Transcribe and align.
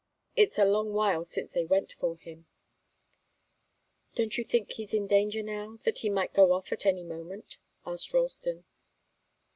It's 0.35 0.57
a 0.57 0.65
long 0.65 0.93
while 0.93 1.23
since 1.23 1.51
they 1.51 1.63
went 1.63 1.93
for 1.93 2.17
him." 2.17 2.47
"Don't 4.15 4.35
you 4.35 4.43
think 4.43 4.71
he's 4.71 4.95
in 4.95 5.05
danger 5.05 5.43
now 5.43 5.77
that 5.83 5.99
he 5.99 6.09
might 6.09 6.33
go 6.33 6.53
off 6.53 6.71
at 6.71 6.87
any 6.87 7.03
moment?" 7.03 7.57
asked 7.85 8.11
Ralston. 8.11 8.65